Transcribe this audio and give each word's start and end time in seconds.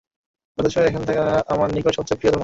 অথচ 0.57 0.75
এখন 0.79 1.01
তা 1.05 1.13
আমার 1.47 1.67
নিকট 1.73 1.93
সবচেয়ে 1.95 2.17
প্রিয় 2.17 2.31
ধর্ম। 2.31 2.39